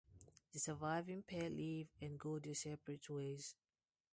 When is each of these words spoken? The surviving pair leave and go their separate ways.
The 0.51 0.57
surviving 0.57 1.21
pair 1.21 1.47
leave 1.47 1.87
and 2.01 2.19
go 2.19 2.39
their 2.39 2.55
separate 2.55 3.07
ways. 3.07 3.53